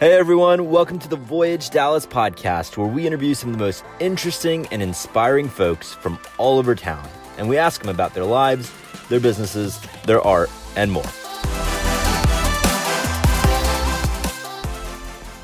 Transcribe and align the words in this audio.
Hey 0.00 0.14
everyone, 0.14 0.70
welcome 0.70 0.98
to 1.00 1.08
the 1.08 1.16
Voyage 1.16 1.68
Dallas 1.68 2.06
podcast, 2.06 2.78
where 2.78 2.86
we 2.86 3.06
interview 3.06 3.34
some 3.34 3.50
of 3.50 3.58
the 3.58 3.62
most 3.62 3.84
interesting 3.98 4.66
and 4.68 4.80
inspiring 4.80 5.46
folks 5.46 5.92
from 5.92 6.18
all 6.38 6.58
over 6.58 6.74
town. 6.74 7.06
And 7.36 7.50
we 7.50 7.58
ask 7.58 7.82
them 7.82 7.90
about 7.90 8.14
their 8.14 8.24
lives, 8.24 8.72
their 9.10 9.20
businesses, 9.20 9.78
their 10.06 10.22
art, 10.22 10.48
and 10.74 10.90
more. 10.90 11.04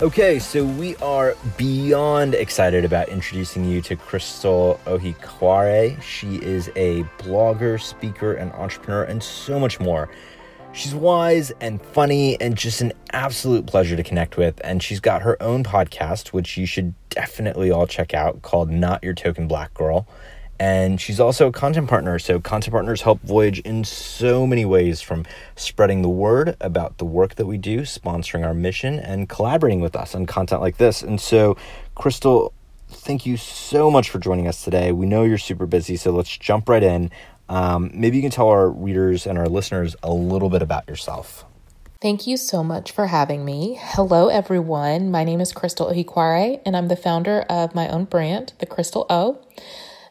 Okay, 0.00 0.38
so 0.38 0.64
we 0.64 0.96
are 0.96 1.36
beyond 1.58 2.34
excited 2.34 2.86
about 2.86 3.10
introducing 3.10 3.62
you 3.62 3.82
to 3.82 3.94
Crystal 3.94 4.80
Ohikware. 4.86 6.00
She 6.00 6.36
is 6.36 6.70
a 6.76 7.02
blogger, 7.18 7.78
speaker, 7.78 8.32
and 8.32 8.50
entrepreneur, 8.52 9.02
and 9.04 9.22
so 9.22 9.60
much 9.60 9.80
more. 9.80 10.08
She's 10.76 10.94
wise 10.94 11.52
and 11.58 11.80
funny 11.80 12.38
and 12.38 12.54
just 12.54 12.82
an 12.82 12.92
absolute 13.10 13.64
pleasure 13.64 13.96
to 13.96 14.02
connect 14.02 14.36
with. 14.36 14.60
And 14.62 14.82
she's 14.82 15.00
got 15.00 15.22
her 15.22 15.42
own 15.42 15.64
podcast, 15.64 16.34
which 16.34 16.58
you 16.58 16.66
should 16.66 16.92
definitely 17.08 17.70
all 17.70 17.86
check 17.86 18.12
out, 18.12 18.42
called 18.42 18.68
Not 18.68 19.02
Your 19.02 19.14
Token 19.14 19.48
Black 19.48 19.72
Girl. 19.72 20.06
And 20.60 21.00
she's 21.00 21.18
also 21.18 21.46
a 21.46 21.52
content 21.52 21.88
partner. 21.88 22.18
So, 22.18 22.40
content 22.40 22.72
partners 22.72 23.00
help 23.00 23.22
Voyage 23.22 23.60
in 23.60 23.84
so 23.84 24.46
many 24.46 24.66
ways 24.66 25.00
from 25.00 25.24
spreading 25.54 26.02
the 26.02 26.10
word 26.10 26.56
about 26.60 26.98
the 26.98 27.06
work 27.06 27.36
that 27.36 27.46
we 27.46 27.56
do, 27.56 27.80
sponsoring 27.80 28.46
our 28.46 28.54
mission, 28.54 28.98
and 28.98 29.30
collaborating 29.30 29.80
with 29.80 29.96
us 29.96 30.14
on 30.14 30.26
content 30.26 30.60
like 30.60 30.76
this. 30.76 31.02
And 31.02 31.18
so, 31.18 31.56
Crystal, 31.94 32.52
thank 32.88 33.24
you 33.24 33.38
so 33.38 33.90
much 33.90 34.10
for 34.10 34.18
joining 34.18 34.46
us 34.46 34.62
today. 34.62 34.92
We 34.92 35.06
know 35.06 35.24
you're 35.24 35.38
super 35.38 35.66
busy, 35.66 35.96
so 35.96 36.10
let's 36.10 36.36
jump 36.36 36.68
right 36.68 36.82
in. 36.82 37.10
Um, 37.48 37.90
maybe 37.94 38.16
you 38.16 38.22
can 38.22 38.30
tell 38.30 38.48
our 38.48 38.68
readers 38.68 39.26
and 39.26 39.38
our 39.38 39.48
listeners 39.48 39.96
a 40.02 40.12
little 40.12 40.50
bit 40.50 40.62
about 40.62 40.88
yourself. 40.88 41.44
Thank 42.02 42.26
you 42.26 42.36
so 42.36 42.62
much 42.62 42.92
for 42.92 43.06
having 43.06 43.44
me. 43.44 43.78
Hello, 43.80 44.28
everyone. 44.28 45.10
My 45.10 45.24
name 45.24 45.40
is 45.40 45.52
Crystal 45.52 45.90
Ohikware, 45.90 46.60
and 46.66 46.76
I'm 46.76 46.88
the 46.88 46.96
founder 46.96 47.40
of 47.48 47.74
my 47.74 47.88
own 47.88 48.04
brand, 48.04 48.52
The 48.58 48.66
Crystal 48.66 49.06
O. 49.08 49.42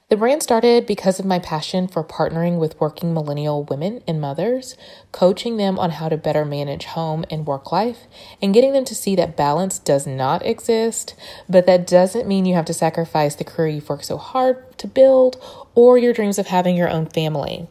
The 0.08 0.18
brand 0.18 0.44
started 0.44 0.86
because 0.86 1.20
of 1.20 1.26
my 1.26 1.40
passion 1.40 1.88
for 1.88 2.04
partnering 2.04 2.60
with 2.60 2.80
working 2.80 3.14
millennial 3.14 3.64
women 3.64 4.04
and 4.08 4.22
mothers, 4.22 4.78
coaching 5.12 5.58
them 5.58 5.80
on 5.80 5.92
how 5.92 6.10
to 6.10 6.18
better 6.18 6.46
manage 6.46 6.86
home 6.86 7.26
and 7.32 7.48
work 7.48 7.72
life, 7.72 8.06
and 8.40 8.54
getting 8.54 8.74
them 8.74 8.86
to 8.86 8.94
see 8.94 9.16
that 9.16 9.36
balance 9.36 9.80
does 9.80 10.06
not 10.06 10.46
exist, 10.46 11.16
but 11.50 11.66
that 11.66 11.88
doesn't 11.88 12.28
mean 12.28 12.46
you 12.46 12.54
have 12.54 12.66
to 12.66 12.74
sacrifice 12.74 13.34
the 13.34 13.44
career 13.44 13.70
you've 13.70 13.90
worked 13.90 14.06
so 14.06 14.18
hard 14.18 14.78
to 14.78 14.88
build 14.88 15.42
or 15.76 15.98
your 15.98 16.14
dreams 16.14 16.40
of 16.40 16.48
having 16.48 16.76
your 16.76 16.90
own 16.90 17.06
family. 17.06 17.68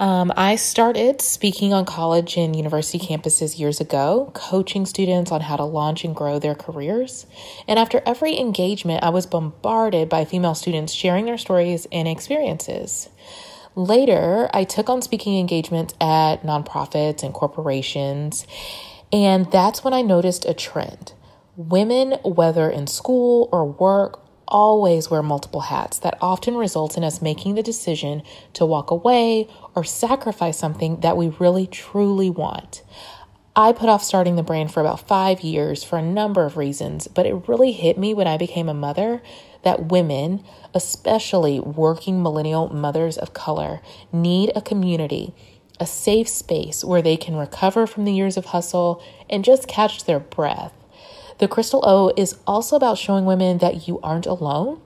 Um, 0.00 0.32
I 0.36 0.54
started 0.54 1.20
speaking 1.20 1.74
on 1.74 1.84
college 1.84 2.36
and 2.36 2.54
university 2.54 3.00
campuses 3.00 3.58
years 3.58 3.80
ago, 3.80 4.30
coaching 4.32 4.86
students 4.86 5.32
on 5.32 5.40
how 5.40 5.56
to 5.56 5.64
launch 5.64 6.04
and 6.04 6.14
grow 6.14 6.38
their 6.38 6.54
careers. 6.54 7.26
And 7.66 7.80
after 7.80 8.00
every 8.06 8.38
engagement, 8.38 9.02
I 9.02 9.08
was 9.08 9.26
bombarded 9.26 10.08
by 10.08 10.24
female 10.24 10.54
students 10.54 10.92
sharing 10.92 11.26
their 11.26 11.36
stories 11.36 11.88
and 11.90 12.06
experiences. 12.06 13.08
Later, 13.74 14.48
I 14.54 14.62
took 14.62 14.88
on 14.88 15.02
speaking 15.02 15.38
engagements 15.38 15.94
at 16.00 16.44
nonprofits 16.44 17.24
and 17.24 17.34
corporations, 17.34 18.46
and 19.12 19.50
that's 19.50 19.82
when 19.82 19.94
I 19.94 20.02
noticed 20.02 20.44
a 20.44 20.54
trend. 20.54 21.12
Women, 21.56 22.12
whether 22.22 22.70
in 22.70 22.86
school 22.86 23.48
or 23.50 23.64
work 23.64 24.27
always 24.48 25.10
wear 25.10 25.22
multiple 25.22 25.60
hats 25.60 25.98
that 26.00 26.18
often 26.20 26.56
results 26.56 26.96
in 26.96 27.04
us 27.04 27.22
making 27.22 27.54
the 27.54 27.62
decision 27.62 28.22
to 28.54 28.66
walk 28.66 28.90
away 28.90 29.48
or 29.74 29.84
sacrifice 29.84 30.58
something 30.58 31.00
that 31.00 31.16
we 31.16 31.28
really 31.38 31.66
truly 31.66 32.28
want. 32.28 32.82
I 33.54 33.72
put 33.72 33.88
off 33.88 34.04
starting 34.04 34.36
the 34.36 34.42
brand 34.42 34.72
for 34.72 34.80
about 34.80 35.06
five 35.08 35.40
years 35.40 35.82
for 35.82 35.98
a 35.98 36.02
number 36.02 36.44
of 36.44 36.56
reasons, 36.56 37.08
but 37.08 37.26
it 37.26 37.48
really 37.48 37.72
hit 37.72 37.98
me 37.98 38.14
when 38.14 38.28
I 38.28 38.36
became 38.36 38.68
a 38.68 38.74
mother 38.74 39.20
that 39.64 39.86
women, 39.86 40.44
especially 40.74 41.58
working 41.58 42.22
millennial 42.22 42.68
mothers 42.68 43.18
of 43.18 43.32
color, 43.32 43.80
need 44.12 44.52
a 44.54 44.62
community, 44.62 45.34
a 45.80 45.86
safe 45.86 46.28
space 46.28 46.84
where 46.84 47.02
they 47.02 47.16
can 47.16 47.34
recover 47.34 47.86
from 47.86 48.04
the 48.04 48.12
years 48.12 48.36
of 48.36 48.46
hustle 48.46 49.02
and 49.28 49.44
just 49.44 49.66
catch 49.66 50.04
their 50.04 50.20
breath. 50.20 50.72
The 51.38 51.48
Crystal 51.48 51.84
O 51.84 52.12
is 52.16 52.36
also 52.46 52.74
about 52.74 52.98
showing 52.98 53.24
women 53.24 53.58
that 53.58 53.86
you 53.86 54.00
aren't 54.00 54.26
alone. 54.26 54.80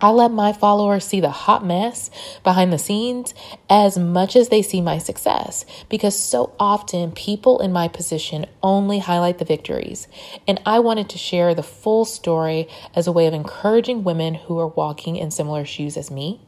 I 0.00 0.10
let 0.10 0.32
my 0.32 0.52
followers 0.52 1.04
see 1.04 1.20
the 1.20 1.30
hot 1.30 1.64
mess 1.64 2.10
behind 2.42 2.72
the 2.72 2.78
scenes 2.78 3.32
as 3.70 3.96
much 3.96 4.34
as 4.34 4.48
they 4.48 4.60
see 4.60 4.80
my 4.80 4.98
success 4.98 5.64
because 5.88 6.18
so 6.18 6.52
often 6.58 7.12
people 7.12 7.60
in 7.60 7.72
my 7.72 7.88
position 7.88 8.46
only 8.62 8.98
highlight 8.98 9.38
the 9.38 9.44
victories. 9.44 10.08
And 10.48 10.60
I 10.66 10.80
wanted 10.80 11.08
to 11.10 11.18
share 11.18 11.54
the 11.54 11.62
full 11.62 12.04
story 12.04 12.68
as 12.94 13.06
a 13.06 13.12
way 13.12 13.26
of 13.26 13.34
encouraging 13.34 14.04
women 14.04 14.34
who 14.34 14.58
are 14.58 14.68
walking 14.68 15.16
in 15.16 15.30
similar 15.30 15.64
shoes 15.64 15.96
as 15.96 16.10
me. 16.10 16.40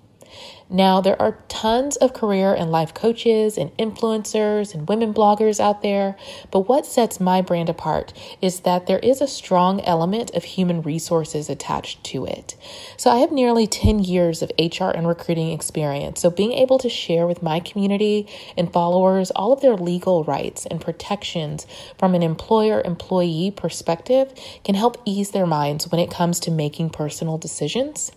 Now, 0.69 1.01
there 1.01 1.21
are 1.23 1.39
tons 1.47 1.95
of 1.97 2.13
career 2.13 2.53
and 2.53 2.73
life 2.73 2.93
coaches 2.93 3.57
and 3.57 3.71
influencers 3.77 4.75
and 4.75 4.89
women 4.89 5.15
bloggers 5.15 5.61
out 5.61 5.81
there, 5.83 6.17
but 6.51 6.69
what 6.69 6.85
sets 6.85 7.21
my 7.21 7.41
brand 7.41 7.69
apart 7.69 8.13
is 8.43 8.61
that 8.61 8.87
there 8.87 8.99
is 8.99 9.21
a 9.21 9.29
strong 9.29 9.81
element 9.83 10.33
of 10.35 10.43
human 10.43 10.83
resources 10.83 11.49
attached 11.49 12.03
to 12.05 12.25
it. 12.27 12.57
So, 12.97 13.11
I 13.11 13.19
have 13.19 13.31
nearly 13.31 13.69
10 13.69 14.01
years 14.01 14.43
of 14.43 14.51
HR 14.59 14.91
and 14.91 15.07
recruiting 15.07 15.53
experience, 15.53 16.21
so 16.21 16.31
being 16.31 16.53
able 16.53 16.79
to 16.79 16.89
share 16.89 17.29
with 17.29 17.45
my 17.45 17.61
community 17.61 18.27
and 18.57 18.73
followers 18.73 19.31
all 19.31 19.53
of 19.53 19.61
their 19.61 19.77
legal 19.77 20.25
rights 20.25 20.67
and 20.67 20.81
protections 20.81 21.65
from 21.97 22.17
an 22.17 22.25
employer 22.25 22.83
employee 22.85 23.53
perspective 23.53 24.33
can 24.65 24.75
help 24.75 25.01
ease 25.05 25.31
their 25.31 25.47
minds 25.47 25.89
when 25.93 26.01
it 26.01 26.11
comes 26.11 26.41
to 26.41 26.51
making 26.51 26.91
personal 26.91 27.39
decisions. 27.39 28.11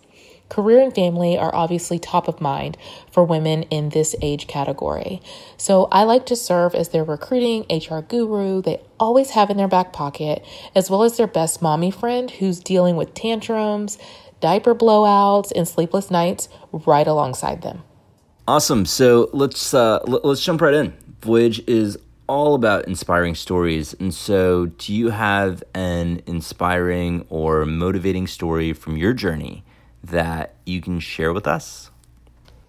Career 0.50 0.82
and 0.82 0.94
family 0.94 1.38
are 1.38 1.54
obviously 1.54 2.00
top 2.00 2.28
of 2.28 2.42
mind 2.42 2.76
for 3.12 3.24
women 3.24 3.64
in 3.64 3.90
this 3.90 4.16
age 4.22 4.48
category. 4.48 5.22
So 5.58 5.88
I 5.92 6.04
like 6.04 6.26
to 6.26 6.36
serve 6.36 6.74
as 6.74 6.90
their 6.90 7.04
recruiting 7.04 7.66
HR 7.70 8.00
guru 8.00 8.62
they 8.62 8.82
always 9.00 9.32
have 9.32 9.52
in 9.52 9.58
their 9.58 9.68
back 9.68 9.94
pocket, 9.94 10.44
as 10.76 10.90
well 10.90 11.04
as 11.04 11.18
their 11.18 11.28
best 11.28 11.62
mommy 11.62 11.92
friend 11.92 12.32
who's 12.32 12.60
dealing 12.60 12.96
with 12.96 13.14
tantrums, 13.14 14.00
diaper 14.42 14.74
blowouts, 14.74 15.52
and 15.56 15.68
sleepless 15.68 16.10
nights 16.10 16.50
right 16.72 17.08
alongside 17.08 17.62
them. 17.62 17.84
Awesome. 18.48 18.88
So 18.88 19.30
let's 19.32 19.74
uh, 19.76 20.00
let's 20.06 20.44
jump 20.44 20.62
right 20.62 20.74
in. 20.74 20.94
Voyage 21.22 21.62
is 21.68 21.98
all 22.28 22.56
about 22.56 22.88
inspiring 22.88 23.36
stories. 23.36 23.94
And 23.96 24.14
so, 24.14 24.68
do 24.68 24.94
you 24.94 25.10
have 25.10 25.64
an 25.74 26.22
inspiring 26.28 27.26
or 27.30 27.66
motivating 27.66 28.28
story 28.28 28.72
from 28.74 28.98
your 28.98 29.14
journey 29.14 29.64
that 30.04 30.56
you 30.66 30.82
can 30.82 31.00
share 31.00 31.34
with 31.34 31.48
us? 31.48 31.92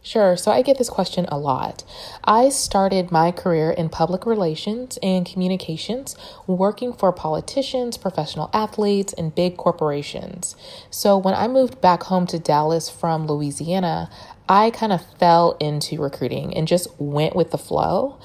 Sure. 0.02 0.34
So 0.34 0.50
I 0.50 0.62
get 0.62 0.78
this 0.78 0.88
question 0.88 1.26
a 1.28 1.38
lot. 1.38 1.84
I 2.24 2.48
started 2.48 3.12
my 3.12 3.32
career 3.32 3.70
in 3.70 3.90
public 3.90 4.24
relations 4.24 4.98
and 5.02 5.26
communications, 5.26 6.16
working 6.46 6.94
for 6.94 7.12
politicians, 7.12 7.98
professional 7.98 8.48
athletes, 8.54 9.12
and 9.12 9.34
big 9.34 9.58
corporations. 9.58 10.56
So 10.88 11.18
when 11.18 11.34
I 11.34 11.48
moved 11.48 11.82
back 11.82 12.04
home 12.04 12.26
to 12.28 12.38
Dallas 12.38 12.88
from 12.88 13.26
Louisiana, 13.26 14.10
I 14.48 14.70
kind 14.70 14.92
of 14.92 15.04
fell 15.18 15.56
into 15.60 16.00
recruiting 16.00 16.56
and 16.56 16.66
just 16.66 16.88
went 16.98 17.36
with 17.36 17.50
the 17.50 17.58
flow. 17.58 18.18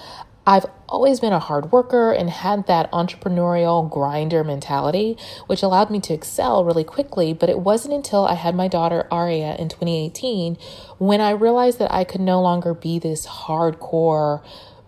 I've 0.48 0.66
always 0.88 1.20
been 1.20 1.34
a 1.34 1.40
hard 1.40 1.72
worker 1.72 2.12
and 2.12 2.30
had 2.30 2.68
that 2.68 2.92
entrepreneurial 2.92 3.90
grinder 3.90 4.44
mentality, 4.44 5.18
which 5.48 5.64
allowed 5.64 5.90
me 5.90 6.00
to 6.02 6.14
excel 6.14 6.64
really 6.64 6.84
quickly. 6.84 7.34
But 7.34 7.50
it 7.50 7.60
wasn't 7.60 7.94
until 7.94 8.26
I 8.26 8.36
had 8.36 8.56
my 8.56 8.68
daughter 8.68 9.08
Aria 9.12 9.56
in 9.56 9.70
2018 9.70 10.58
when 10.98 11.22
I 11.22 11.32
realized 11.32 11.80
that 11.80 11.94
I 11.94 12.04
could 12.04 12.22
no 12.22 12.42
longer 12.42 12.74
be 12.74 13.00
this 13.00 13.26
hardcore 13.28 14.44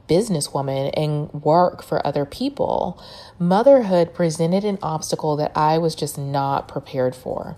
businesswoman 0.07 0.91
and 0.96 1.31
work 1.34 1.84
for 1.84 2.06
other 2.06 2.25
people. 2.25 3.01
Motherhood 3.39 4.13
presented 4.13 4.63
an 4.63 4.80
obstacle 4.81 5.36
that 5.36 5.51
I 5.56 5.77
was 5.77 5.95
just 5.95 6.18
not 6.18 6.68
prepared 6.68 7.16
for. 7.16 7.57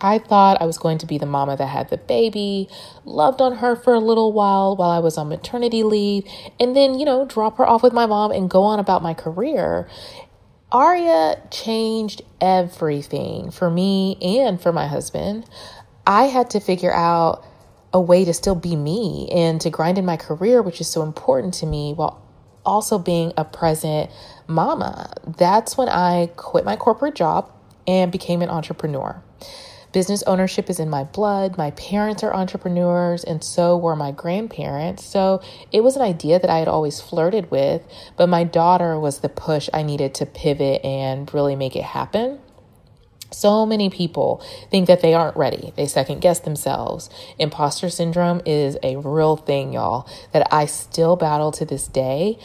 I 0.00 0.18
thought 0.18 0.60
I 0.60 0.66
was 0.66 0.78
going 0.78 0.98
to 0.98 1.06
be 1.06 1.18
the 1.18 1.26
mama 1.26 1.56
that 1.56 1.66
had 1.66 1.88
the 1.88 1.96
baby, 1.96 2.68
loved 3.04 3.40
on 3.40 3.56
her 3.56 3.76
for 3.76 3.94
a 3.94 4.00
little 4.00 4.32
while 4.32 4.76
while 4.76 4.90
I 4.90 4.98
was 4.98 5.16
on 5.16 5.28
maternity 5.28 5.82
leave, 5.82 6.24
and 6.60 6.76
then, 6.76 6.98
you 6.98 7.04
know, 7.04 7.24
drop 7.24 7.56
her 7.58 7.66
off 7.66 7.82
with 7.82 7.92
my 7.92 8.06
mom 8.06 8.30
and 8.30 8.50
go 8.50 8.62
on 8.62 8.78
about 8.78 9.02
my 9.02 9.14
career. 9.14 9.88
Aria 10.70 11.40
changed 11.50 12.22
everything 12.40 13.50
for 13.50 13.70
me 13.70 14.18
and 14.20 14.60
for 14.60 14.72
my 14.72 14.86
husband. 14.86 15.46
I 16.06 16.24
had 16.24 16.50
to 16.50 16.60
figure 16.60 16.92
out 16.92 17.44
a 17.92 18.00
way 18.00 18.24
to 18.24 18.34
still 18.34 18.54
be 18.54 18.76
me 18.76 19.28
and 19.32 19.60
to 19.62 19.70
grind 19.70 19.96
in 19.96 20.04
my 20.04 20.16
career, 20.16 20.60
which 20.60 20.80
is 20.80 20.88
so 20.88 21.02
important 21.02 21.54
to 21.54 21.66
me, 21.66 21.94
while 21.94 22.22
also 22.66 22.98
being 22.98 23.32
a 23.38 23.44
present 23.44 24.10
mama. 24.46 25.10
That's 25.26 25.78
when 25.78 25.88
I 25.88 26.30
quit 26.36 26.64
my 26.64 26.76
corporate 26.76 27.14
job 27.14 27.50
and 27.86 28.12
became 28.12 28.42
an 28.42 28.50
entrepreneur. 28.50 29.22
Business 29.96 30.22
ownership 30.24 30.68
is 30.68 30.78
in 30.78 30.90
my 30.90 31.04
blood. 31.04 31.56
My 31.56 31.70
parents 31.70 32.22
are 32.22 32.34
entrepreneurs, 32.34 33.24
and 33.24 33.42
so 33.42 33.78
were 33.78 33.96
my 33.96 34.10
grandparents. 34.10 35.02
So 35.02 35.40
it 35.72 35.82
was 35.82 35.96
an 35.96 36.02
idea 36.02 36.38
that 36.38 36.50
I 36.50 36.58
had 36.58 36.68
always 36.68 37.00
flirted 37.00 37.50
with, 37.50 37.80
but 38.14 38.28
my 38.28 38.44
daughter 38.44 39.00
was 39.00 39.20
the 39.20 39.30
push 39.30 39.70
I 39.72 39.82
needed 39.82 40.12
to 40.16 40.26
pivot 40.26 40.84
and 40.84 41.32
really 41.32 41.56
make 41.56 41.76
it 41.76 41.82
happen. 41.82 42.40
So 43.32 43.64
many 43.64 43.88
people 43.88 44.44
think 44.70 44.86
that 44.86 45.00
they 45.00 45.14
aren't 45.14 45.34
ready. 45.34 45.72
They 45.76 45.86
second 45.86 46.20
guess 46.20 46.40
themselves. 46.40 47.08
Imposter 47.38 47.88
syndrome 47.88 48.42
is 48.44 48.76
a 48.82 48.96
real 48.96 49.36
thing, 49.36 49.72
y'all, 49.72 50.06
that 50.34 50.46
I 50.52 50.66
still 50.66 51.16
battle 51.16 51.52
to 51.52 51.64
this 51.64 51.88
day. 51.88 52.38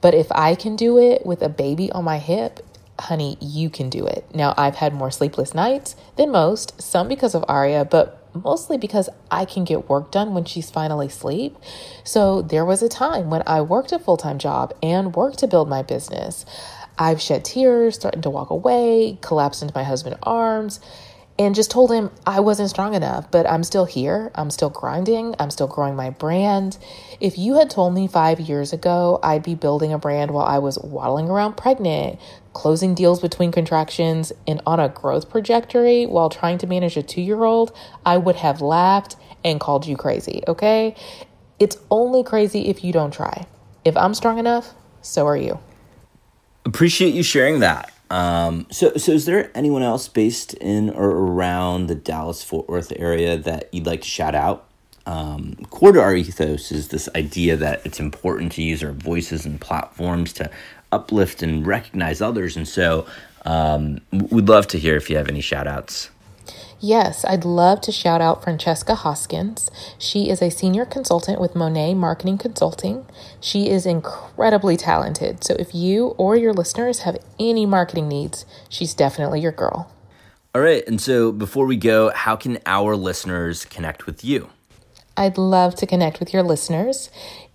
But 0.00 0.14
if 0.14 0.32
I 0.32 0.54
can 0.54 0.74
do 0.74 0.96
it 0.96 1.26
with 1.26 1.42
a 1.42 1.50
baby 1.50 1.92
on 1.92 2.04
my 2.04 2.16
hip, 2.16 2.60
honey, 2.98 3.36
you 3.40 3.70
can 3.70 3.90
do 3.90 4.06
it. 4.06 4.26
Now, 4.34 4.54
I've 4.56 4.76
had 4.76 4.94
more 4.94 5.10
sleepless 5.10 5.54
nights 5.54 5.96
than 6.16 6.30
most, 6.30 6.80
some 6.80 7.08
because 7.08 7.34
of 7.34 7.44
Aria, 7.48 7.84
but 7.84 8.20
mostly 8.34 8.76
because 8.76 9.08
I 9.30 9.44
can 9.44 9.64
get 9.64 9.88
work 9.88 10.10
done 10.10 10.34
when 10.34 10.44
she's 10.44 10.70
finally 10.70 11.06
asleep. 11.06 11.56
So 12.02 12.42
there 12.42 12.64
was 12.64 12.82
a 12.82 12.88
time 12.88 13.30
when 13.30 13.42
I 13.46 13.60
worked 13.60 13.92
a 13.92 13.98
full 13.98 14.16
time 14.16 14.38
job 14.38 14.74
and 14.82 15.14
worked 15.14 15.38
to 15.38 15.46
build 15.46 15.68
my 15.68 15.82
business. 15.82 16.44
I've 16.98 17.20
shed 17.20 17.44
tears, 17.44 17.96
threatened 17.96 18.22
to 18.22 18.30
walk 18.30 18.50
away, 18.50 19.18
collapsed 19.20 19.62
into 19.62 19.74
my 19.74 19.82
husband's 19.82 20.20
arms, 20.22 20.78
and 21.36 21.54
just 21.54 21.70
told 21.70 21.90
him 21.90 22.10
I 22.24 22.38
wasn't 22.38 22.70
strong 22.70 22.94
enough, 22.94 23.30
but 23.30 23.48
I'm 23.48 23.64
still 23.64 23.84
here. 23.84 24.30
I'm 24.36 24.50
still 24.50 24.70
grinding. 24.70 25.34
I'm 25.40 25.50
still 25.50 25.66
growing 25.66 25.96
my 25.96 26.10
brand. 26.10 26.78
If 27.18 27.36
you 27.36 27.54
had 27.54 27.70
told 27.70 27.94
me 27.94 28.06
five 28.06 28.38
years 28.38 28.72
ago 28.72 29.18
I'd 29.22 29.42
be 29.42 29.56
building 29.56 29.92
a 29.92 29.98
brand 29.98 30.30
while 30.30 30.46
I 30.46 30.58
was 30.58 30.78
waddling 30.78 31.28
around 31.28 31.56
pregnant, 31.56 32.20
closing 32.54 32.94
deals 32.94 33.20
between 33.20 33.52
contractions, 33.52 34.32
and 34.46 34.62
on 34.66 34.80
a 34.80 34.88
growth 34.88 35.30
trajectory 35.30 36.06
while 36.06 36.30
trying 36.30 36.56
to 36.58 36.66
manage 36.66 36.96
a 36.96 37.02
two 37.02 37.20
year 37.20 37.44
old, 37.44 37.76
I 38.06 38.16
would 38.16 38.36
have 38.36 38.60
laughed 38.60 39.16
and 39.44 39.60
called 39.60 39.86
you 39.86 39.96
crazy, 39.96 40.42
okay? 40.48 40.94
It's 41.58 41.76
only 41.90 42.24
crazy 42.24 42.68
if 42.68 42.82
you 42.82 42.92
don't 42.92 43.12
try. 43.12 43.46
If 43.84 43.96
I'm 43.96 44.14
strong 44.14 44.38
enough, 44.38 44.72
so 45.02 45.26
are 45.26 45.36
you. 45.36 45.58
Appreciate 46.64 47.14
you 47.14 47.22
sharing 47.22 47.60
that. 47.60 47.92
Um, 48.10 48.66
so, 48.70 48.96
so 48.96 49.12
is 49.12 49.26
there 49.26 49.50
anyone 49.54 49.82
else 49.82 50.08
based 50.08 50.54
in 50.54 50.90
or 50.90 51.10
around 51.10 51.88
the 51.88 51.94
Dallas 51.94 52.42
Fort 52.42 52.68
Worth 52.68 52.92
area 52.96 53.36
that 53.36 53.72
you'd 53.72 53.86
like 53.86 54.02
to 54.02 54.08
shout 54.08 54.34
out? 54.34 54.68
Um, 55.06 55.56
core 55.70 55.92
to 55.92 56.00
our 56.00 56.14
ethos 56.14 56.72
is 56.72 56.88
this 56.88 57.08
idea 57.14 57.56
that 57.56 57.84
it's 57.84 58.00
important 58.00 58.52
to 58.52 58.62
use 58.62 58.82
our 58.82 58.92
voices 58.92 59.44
and 59.44 59.60
platforms 59.60 60.32
to 60.34 60.50
uplift 60.92 61.42
and 61.42 61.66
recognize 61.66 62.20
others. 62.22 62.56
And 62.56 62.66
so, 62.66 63.06
um, 63.44 64.00
we'd 64.12 64.48
love 64.48 64.66
to 64.68 64.78
hear 64.78 64.96
if 64.96 65.10
you 65.10 65.16
have 65.16 65.28
any 65.28 65.42
shout 65.42 65.66
outs. 65.66 66.10
Yes, 66.80 67.24
I'd 67.24 67.46
love 67.46 67.80
to 67.82 67.92
shout 67.92 68.20
out 68.20 68.44
Francesca 68.44 68.94
Hoskins. 68.94 69.70
She 69.98 70.28
is 70.28 70.42
a 70.42 70.50
senior 70.50 70.84
consultant 70.84 71.40
with 71.40 71.54
Monet 71.54 71.94
Marketing 71.94 72.36
Consulting. 72.36 73.06
She 73.40 73.70
is 73.70 73.86
incredibly 73.86 74.76
talented. 74.76 75.44
So 75.44 75.54
if 75.58 75.74
you 75.74 76.08
or 76.18 76.36
your 76.36 76.52
listeners 76.52 77.00
have 77.00 77.16
any 77.40 77.64
marketing 77.64 78.08
needs, 78.08 78.44
she's 78.68 78.92
definitely 78.92 79.40
your 79.40 79.52
girl. 79.52 79.90
All 80.54 80.60
right. 80.60 80.86
And 80.86 81.00
so 81.00 81.32
before 81.32 81.64
we 81.64 81.76
go, 81.76 82.10
how 82.10 82.36
can 82.36 82.58
our 82.66 82.96
listeners 82.96 83.64
connect 83.64 84.04
with 84.04 84.22
you? 84.22 84.50
I'd 85.16 85.38
love 85.38 85.74
to 85.76 85.86
connect 85.86 86.20
with 86.20 86.32
your 86.32 86.42
listeners. 86.42 87.10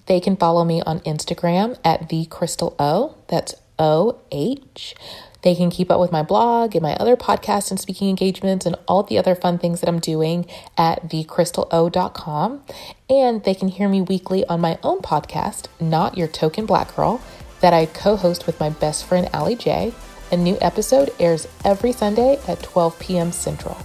They 0.05 0.19
can 0.19 0.37
follow 0.37 0.63
me 0.63 0.81
on 0.81 1.01
Instagram 1.01 1.77
at 1.83 2.09
the 2.09 2.25
Crystal 2.25 2.75
O. 2.79 3.15
That's 3.27 3.55
O 3.77 4.19
H. 4.31 4.95
They 5.41 5.55
can 5.55 5.69
keep 5.69 5.89
up 5.89 5.99
with 5.99 6.11
my 6.11 6.21
blog 6.21 6.75
and 6.75 6.81
my 6.81 6.95
other 6.95 7.15
podcasts 7.15 7.71
and 7.71 7.79
speaking 7.79 8.09
engagements 8.09 8.65
and 8.65 8.75
all 8.87 9.03
the 9.03 9.17
other 9.17 9.35
fun 9.35 9.57
things 9.57 9.79
that 9.79 9.87
I'm 9.87 9.99
doing 9.99 10.45
at 10.77 11.09
thecrystalo.com. 11.09 12.63
And 13.09 13.43
they 13.43 13.55
can 13.55 13.69
hear 13.69 13.87
me 13.87 14.01
weekly 14.01 14.45
on 14.47 14.59
my 14.59 14.77
own 14.83 14.99
podcast, 14.99 15.67
Not 15.79 16.17
Your 16.17 16.27
Token 16.27 16.65
Black 16.65 16.95
Girl, 16.95 17.21
that 17.61 17.73
I 17.73 17.85
co 17.85 18.15
host 18.15 18.47
with 18.47 18.59
my 18.59 18.69
best 18.69 19.05
friend, 19.05 19.29
Allie 19.33 19.55
J. 19.55 19.93
A 20.31 20.37
new 20.37 20.57
episode 20.61 21.09
airs 21.19 21.47
every 21.63 21.91
Sunday 21.91 22.39
at 22.47 22.61
12 22.61 22.99
p.m. 22.99 23.31
Central. 23.31 23.77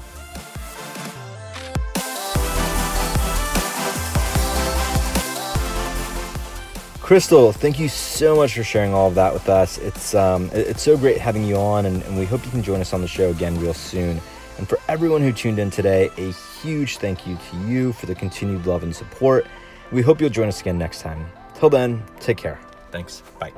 Crystal, 7.05 7.53
thank 7.53 7.79
you 7.79 7.87
so 7.91 8.35
much 8.35 8.55
for 8.55 8.65
sharing 8.65 8.95
all 8.95 9.09
of 9.09 9.15
that 9.17 9.35
with 9.35 9.47
us. 9.51 9.77
It's 9.77 10.15
um, 10.15 10.49
it's 10.55 10.81
so 10.81 10.97
great 10.97 11.19
having 11.19 11.45
you 11.45 11.55
on, 11.56 11.85
and, 11.85 12.03
and 12.05 12.17
we 12.17 12.25
hope 12.25 12.43
you 12.47 12.51
can 12.51 12.62
join 12.62 12.81
us 12.81 12.95
on 12.95 13.03
the 13.03 13.06
show 13.06 13.29
again 13.29 13.61
real 13.61 13.75
soon. 13.75 14.23
And 14.56 14.67
for 14.67 14.79
everyone 14.89 15.21
who 15.21 15.31
tuned 15.31 15.59
in 15.59 15.71
today, 15.71 16.11
a 16.17 16.33
huge 16.62 16.97
thank 16.97 17.27
you 17.27 17.37
to 17.51 17.56
you 17.69 17.93
for 17.93 18.06
the 18.06 18.15
continued 18.15 18.65
love 18.65 18.85
and 18.85 18.97
support. 18.97 19.47
We 19.93 20.01
hope 20.01 20.19
you'll 20.19 20.31
join 20.31 20.49
us 20.49 20.62
again 20.62 20.79
next 20.79 21.03
time. 21.03 21.27
Till 21.53 21.69
then, 21.69 22.03
take 22.21 22.39
care. 22.39 22.59
Thanks. 22.91 23.23
Bye. 23.39 23.53